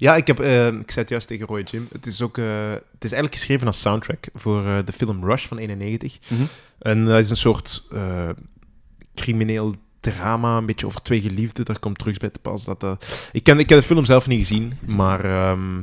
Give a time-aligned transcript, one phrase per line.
[0.00, 1.88] Ja, ik, heb, eh, ik zei het juist tegen Roy Jim.
[1.92, 5.46] Het is, ook, eh, het is eigenlijk geschreven als soundtrack voor eh, de film Rush
[5.46, 6.18] van 91.
[6.28, 6.42] Mhm.
[6.78, 7.84] En dat is een soort
[9.14, 11.64] crimineel drama, een beetje over twee geliefden.
[11.64, 12.64] Daar komt drugs bij te pas.
[12.64, 12.92] Dat, eh,
[13.32, 15.74] ik, ken, ik heb de film zelf niet gezien, maar, ehm,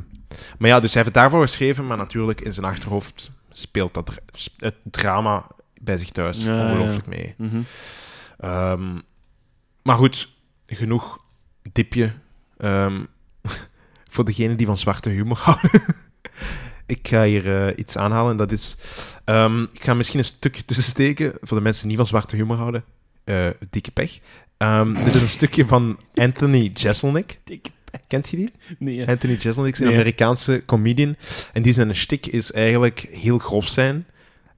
[0.58, 4.06] maar ja, dus hij heeft het daarvoor geschreven, maar natuurlijk in zijn achterhoofd speelt dat
[4.06, 5.46] dra- het drama
[5.80, 6.70] bij zich thuis Ja, ja.
[6.70, 7.34] ongelooflijk mee.
[7.38, 7.60] Mhm.
[8.38, 8.98] Ehm,
[9.82, 10.28] maar goed,
[10.66, 11.18] genoeg
[11.72, 12.12] dipje.
[12.58, 13.00] Ehm,
[14.16, 15.70] voor degenen die van zwarte humor houden.
[16.86, 18.76] ik ga hier eh, iets aanhalen en dat is...
[19.24, 22.36] ehm, ik ga misschien een stukje tussen steken voor de mensen die niet van zwarte
[22.36, 22.84] humor houden.
[23.24, 24.18] Eh, dikke pech.
[24.56, 27.38] Ehm, dit is een stukje van Anthony Jeselnik.
[27.44, 27.70] Dikke
[28.06, 28.52] Kent je die?
[28.78, 29.08] Nee.
[29.08, 29.94] Anthony Jeselnik is een Nee.
[29.94, 31.16] Amerikaanse comedian.
[31.52, 34.06] En die zijn shtick is eigenlijk heel grof zijn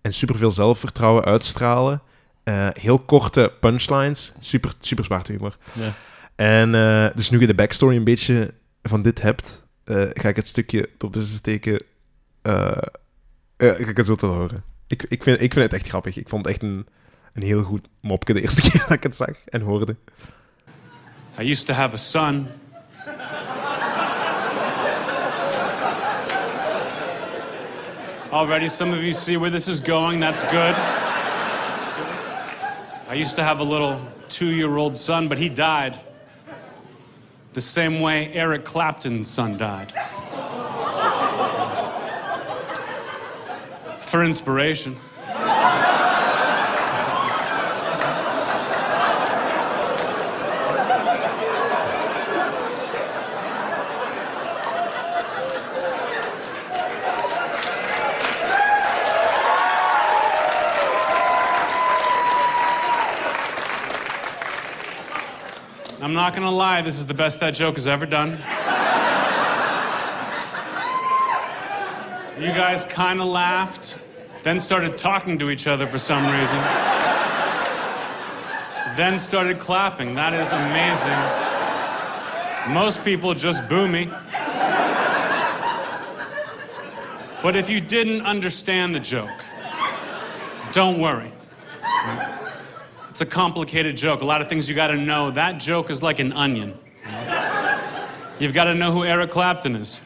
[0.01, 2.03] en superveel zelfvertrouwen uitstralen.
[2.45, 5.57] Eh, heel korte punchlines, super, super zwarte humor.
[5.73, 5.93] Ja.
[6.37, 6.71] En
[7.15, 10.89] dus nu je de backstory een beetje van dit hebt, eh, ga ik het stukje
[10.99, 11.83] ertussen steken.
[12.43, 12.77] eh
[13.57, 14.65] eh, ga ik het zo te horen.
[14.87, 16.17] Ik, ik, vind, ik vind het echt grappig.
[16.17, 16.87] Ik vond het echt een,
[17.33, 19.97] een heel goed mopje de eerste keer dat ik het zag en hoorde.
[21.41, 22.47] I used to have a son.
[28.31, 30.21] Already, some of you see where this is going.
[30.21, 30.75] That's good.
[33.09, 33.97] I used to have a little
[34.29, 35.97] two year old son, but he died.
[37.53, 39.93] The same way Eric Clapton's son died.
[44.01, 44.97] For inspiration.
[66.09, 68.31] I'm not gonna lie, this is the best that joke has ever done.
[72.41, 73.99] You guys kind of laughed,
[74.43, 76.59] then started talking to each other for some reason.
[78.97, 80.15] Then started clapping.
[80.15, 81.13] That is amazing.
[82.73, 84.09] Most people just boo me.
[87.43, 89.45] But if you didn't understand the joke,
[90.73, 91.33] don't worry.
[93.19, 94.21] It's a complicated joke.
[94.21, 95.33] A lot of things you got to know.
[95.33, 96.79] That joke is like an onion.
[98.39, 100.01] You've got to know who Eric Clapton is.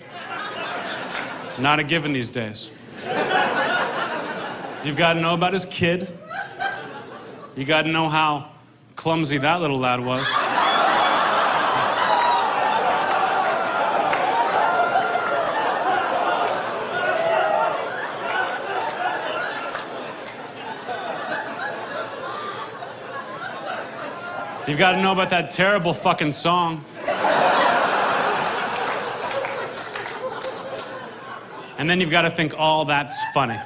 [1.59, 2.73] Not a given these days.
[4.83, 6.09] You've got to know about his kid.
[7.55, 8.49] You got to know how
[8.97, 10.27] clumsy that little lad was.
[24.67, 26.85] You've got to know about that terrible fucking song.
[31.79, 33.59] And then you've got to think, all that's funny.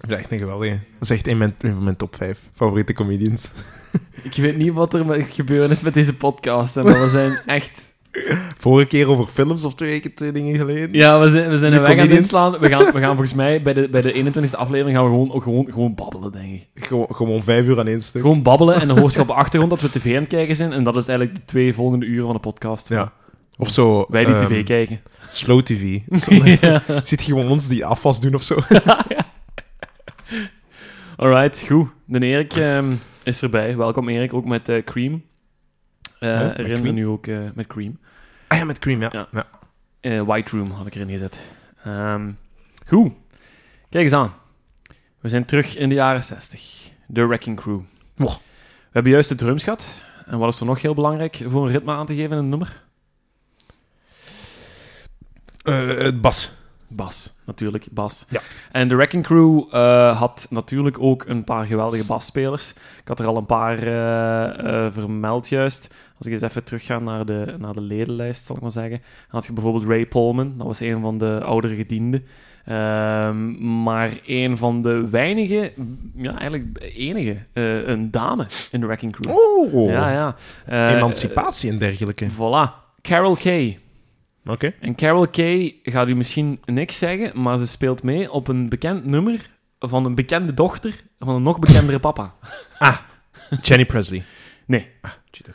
[0.00, 0.78] Dat is echt een geweldige.
[0.92, 3.50] Dat is echt een, mijn- een van mijn top 5 favoriete comedians.
[4.22, 6.74] Ik weet niet wat er met gebeuren is met deze podcast.
[6.74, 7.82] hè, Maar we zijn echt...
[8.60, 10.92] Vorige keer over films of twee, keer- twee dingen geleden.
[10.92, 12.58] Ja, we zijn, we zijn een weg aan het inslaan.
[12.58, 15.32] We gaan, we gaan volgens mij bij de, bij de 21e aflevering gaan we gewoon,
[15.32, 16.68] ook gewoon, gewoon babbelen, denk ik.
[16.86, 18.22] Gewoon, gewoon vijf uur aan één stuk.
[18.22, 20.56] Gewoon babbelen en dan hoort je op de achtergrond dat we tv aan het kijken
[20.56, 20.72] zijn.
[20.72, 22.88] En dat is eigenlijk de twee volgende uren van de podcast.
[22.88, 23.12] Ja.
[23.56, 24.06] Of zo.
[24.08, 25.00] Wij die ehm, tv kijken.
[25.30, 25.98] Slow TV.
[26.60, 26.82] ja.
[27.02, 28.58] Ziet je gewoon ons die afwas doen of zo?
[31.16, 31.88] Alright, goed.
[32.04, 33.76] De Erik ehm, is erbij.
[33.76, 35.22] Welkom Erik, ook met eh, Cream.
[36.18, 36.94] Eh Ja, met herinner Cream?
[36.94, 37.98] nu ook eh, met Cream.
[38.50, 39.28] Ah ja, met Cream, ja.
[39.32, 39.46] Ja.
[40.00, 41.42] Eh, White Room had ik erin gezet.
[41.84, 42.30] Ehm,
[42.86, 43.12] goed.
[43.88, 44.32] Kijk eens aan.
[45.20, 46.90] We zijn terug in de jaren 60.
[47.06, 47.80] De Wrecking Crew.
[48.14, 48.30] Wow.
[48.30, 50.02] We hebben juist de drums gehad.
[50.26, 52.48] En wat is er nog heel belangrijk voor een ritme aan te geven in een
[52.48, 52.82] nummer?
[55.62, 56.52] Eh, het bas.
[56.92, 58.26] Bas, natuurlijk, bas.
[58.28, 58.40] Ja.
[58.72, 62.72] En de Wrecking Crew eh, had natuurlijk ook een paar geweldige basspelers.
[62.72, 65.94] Ik had er al een paar eh, eh, vermeld juist.
[66.16, 68.98] Als ik eens even terugga naar de, naar de ledenlijst, zal ik maar zeggen.
[69.00, 72.24] Dan had je bijvoorbeeld Ray Polman, dat was een van de oudere gedienden.
[72.64, 75.72] Ehm, maar een van de weinige,
[76.16, 77.36] ja, eigenlijk enige,
[77.86, 79.36] een dame in de Wrecking Crew.
[79.36, 79.90] Oh.
[79.90, 80.34] Ja, ja.
[80.96, 82.26] Emancipatie en dergelijke.
[82.30, 82.80] Voilà.
[83.02, 83.78] Carol Kay.
[84.46, 84.72] Oké.
[84.80, 89.04] En Carol Kay gaat u misschien niks zeggen, maar ze speelt mee op een bekend
[89.04, 92.34] nummer van een bekende dochter van een nog bekendere papa.
[92.78, 92.96] Ah,
[93.62, 94.24] Jenny Presley.
[94.66, 94.88] Nee.
[95.42, 95.54] Toch.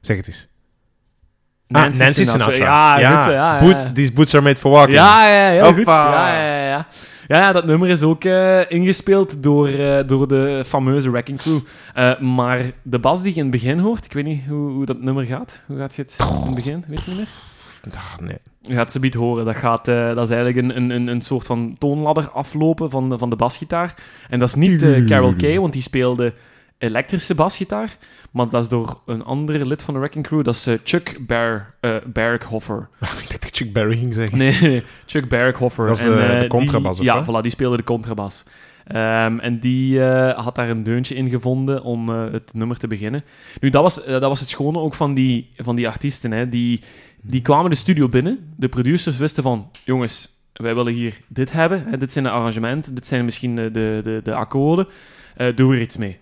[0.00, 0.46] Zeg het eens.
[1.66, 2.54] Nancy, Nancy Sinatra.
[2.54, 3.24] Ja, ja.
[3.24, 3.92] Dit, ja, ja, Boot- ja.
[3.92, 4.96] These boots are made for walking.
[4.96, 5.76] Ja, ja, heel goed.
[5.76, 6.10] Hoppa.
[6.12, 6.86] Ja, ja, ja, ja.
[7.28, 11.58] Ja, ja, dat nummer is ook eh, ingespeeld door, eh, door de fameuze Wrecking Crew.
[11.94, 14.86] Eh, maar de bas die je in het begin hoort, ik weet niet hoe, hoe
[14.86, 15.60] dat nummer gaat.
[15.66, 16.84] Hoe gaat het in het begin?
[16.88, 17.28] Weet je niet meer?
[18.20, 18.36] Nee.
[18.62, 19.44] Je gaat ze niet horen.
[19.44, 23.18] Dat, gaat, eh, dat is eigenlijk een, een, een, soort van toonladder aflopen van de,
[23.18, 23.94] van de basgitaar.
[24.28, 26.34] En dat is niet eh, Carol Kay, want die speelde
[26.78, 27.96] elektrische basgitaar.
[28.30, 30.44] Maar dat is door een andere lid van de Wrecking Crew.
[30.44, 32.88] Dat is eh, Chuck Ber, eh, Berghoffer.
[33.22, 34.38] ik dacht dat Chuck Berry ging zeggen.
[34.38, 35.86] Nee, Chuck Berghoffer.
[35.86, 38.44] Dat is, En, de die- contrabas, Ja, voilà, die speelde de contrabas.
[38.88, 42.86] Ehm, en die eh, had daar een deuntje in gevonden om eh, het nummer te
[42.86, 43.24] beginnen.
[43.60, 46.30] Nu, dat was, eh, dat was het schone ook van die, van die artiesten.
[46.30, 46.48] Hè.
[46.48, 46.80] Die,
[47.22, 48.52] die kwamen de studio binnen.
[48.56, 49.70] De producers wisten van...
[49.84, 51.84] Jongens, wij willen hier dit hebben.
[51.86, 51.98] Hè.
[51.98, 52.94] Dit zijn de arrangementen.
[52.94, 54.86] Dit zijn misschien de, de, de, de akkoorden.
[55.54, 56.18] Doe er iets mee.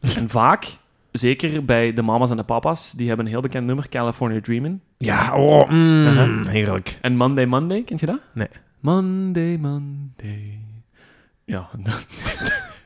[0.16, 0.66] en vaak,
[1.12, 4.80] zeker bij de mama's en de papa's, die hebben een heel bekend nummer, California Dreamin'.
[4.98, 6.46] Ja, oh, mm, Uh-huh.
[6.46, 6.98] heerlijk.
[7.00, 8.20] En Monday Monday, kent je dat?
[8.34, 8.48] Nee.
[8.80, 10.67] Monday Monday.
[11.48, 11.68] Ja,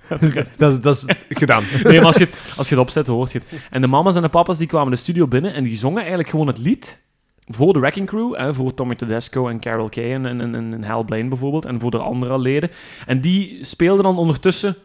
[0.59, 1.63] dat, is- dat is gedaan.
[1.85, 3.61] nee, maar als je, het, als je het opzet, hoort je het.
[3.71, 6.29] En de mama's en de papa's die kwamen de studio binnen en die zongen eigenlijk
[6.29, 7.01] gewoon het lied
[7.47, 10.85] voor de Wrecking Crew, hè, voor Tommy Tedesco en Carol Kay en, en, en, en
[10.85, 12.71] Hal Blaine bijvoorbeeld, en voor de andere leden.
[13.07, 14.77] En die speelden dan ondertussen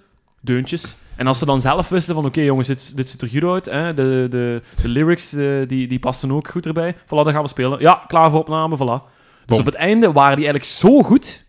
[0.41, 0.95] deuntjes.
[1.15, 3.65] En als ze dan zelf wisten van, oké jongens, dit, dit ziet er goed uit,
[3.65, 7.41] hè, de, de, de lyrics eh, die, die passen ook goed erbij, voilà, dan gaan
[7.41, 7.79] we spelen.
[7.79, 9.03] Ja, klaar voor opname, voilà.
[9.45, 9.59] Dus Bom.
[9.59, 11.45] op het einde waren die eigenlijk zo goed,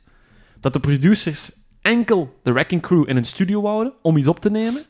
[0.60, 1.52] dat de producers
[1.88, 4.82] enkel de Wrecking Crew in een studio wouden om iets op te nemen.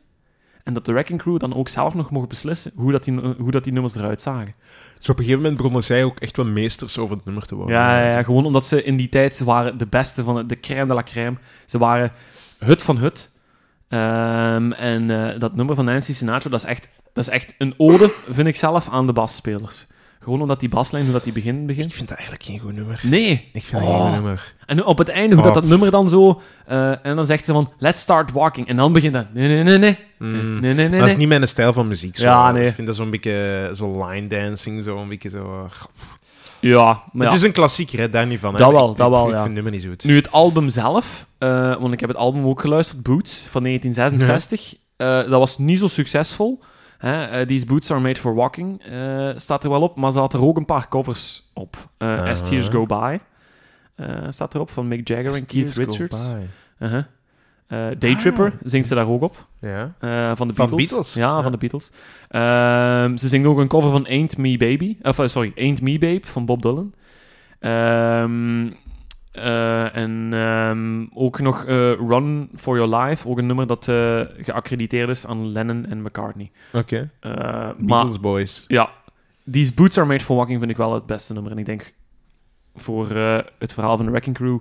[0.64, 3.50] En dat de Wrecking Crew dan ook zelf nog mocht beslissen hoe dat die, hoe
[3.50, 4.54] dat die nummers eruit zagen.
[4.98, 7.54] Dus op een gegeven moment begonnen zij ook echt wel meesters over het nummer te
[7.54, 7.76] worden.
[7.76, 10.86] Ja, ja, ja, gewoon omdat ze in die tijd waren de beste van de crème
[10.86, 11.36] de la crème.
[11.66, 12.12] Ze waren
[12.58, 13.30] het van het.
[13.88, 17.74] Ehm, en eh, dat nummer van Nancy Sinatra, dat is, echt, dat is echt een
[17.76, 19.86] ode, vind ik zelf, aan de basspelers.
[20.28, 21.92] Gewoon omdat die baslijn, hoe dat die begint, Ik begint.
[21.92, 23.00] vind dat eigenlijk geen goed nummer.
[23.04, 23.48] Nee.
[23.52, 23.96] Ik vind dat Oh.
[23.96, 24.54] geen goed nummer.
[24.66, 25.60] En op het einde, hoe dat, Oh.
[25.60, 26.40] dat nummer dan zo...
[26.66, 28.68] eh, en dan zegt ze van, let's start walking.
[28.68, 29.26] En dan begint dat...
[29.32, 29.98] Nee, nee, nee, nee.
[30.18, 30.30] Mm.
[30.32, 31.00] Nee, nee, nee, nee.
[31.00, 32.16] Dat is niet mijn stijl van muziek.
[32.16, 32.22] Zo.
[32.24, 32.66] Ja, nee.
[32.66, 35.62] Ik vind dat zo'n beetje zo line dancing, zo een beetje zo...
[35.64, 35.70] uh,
[36.60, 37.32] Ja, maar ja.
[37.32, 38.52] Het is een klassieker, hè, daar niet van.
[38.52, 38.58] Hè.
[38.58, 39.42] Dat wel, Ik- dat ik- wel, Ik ja.
[39.42, 40.04] vind het nummer niet zo goed.
[40.04, 44.74] Nu, het album zelf, eh, want ik heb het album ook geluisterd, Boots, van 1966.
[44.96, 46.62] Eh, dat was niet zo succesvol.
[46.98, 47.24] Hè?
[47.24, 50.32] eh, These Boots Are Made For Walking eh, staat er wel op, maar ze had
[50.32, 51.76] er ook een paar covers op.
[51.98, 52.46] Eh, As Ah.
[52.48, 53.18] Tears Go By
[53.94, 56.32] eh, staat erop, van Mick Jagger en Keith Richards.
[56.78, 57.04] Uh-huh.
[57.66, 59.46] Eh, Daytripper zingt ze daar ook op.
[59.60, 59.94] Ja.
[59.98, 60.88] Eh, van de Van Beatles.
[60.88, 61.12] Beatles?
[61.14, 61.42] Ja, Ja.
[61.42, 61.92] van de Beatles.
[62.28, 64.96] Ehm, ze zingt ook een cover van Ain't Me Baby.
[65.02, 66.94] Of, eh, sorry, Ain't Me Babe van Bob Dylan.
[69.42, 73.28] Eh, en ehm, ook nog eh, Run For Your Life.
[73.28, 76.50] Ook een nummer dat eh, geaccrediteerd is aan Lennon en McCartney.
[76.72, 77.10] Oké.
[77.20, 78.64] Maar Beatles Boys.
[78.66, 78.90] ja,
[79.50, 81.52] These Boots Are Made For Walking vind ik wel het beste nummer.
[81.52, 81.94] En ik denk
[82.74, 83.08] voor
[83.58, 84.58] het verhaal van de Wrecking Crew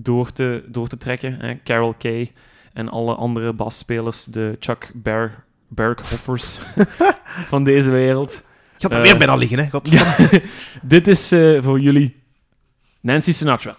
[0.00, 1.36] door te, door te trekken.
[1.40, 2.32] Hè, Carol Kay
[2.72, 6.60] en alle andere basspelers, de Chuck Ber Berghoffers
[7.52, 8.44] van deze wereld.
[8.76, 9.70] Je had er weer bijna liggen, hè.
[9.70, 10.42] Godverdomme.
[10.82, 11.28] Dit is
[11.60, 12.16] voor jullie
[13.00, 13.76] Nancy Sinatra.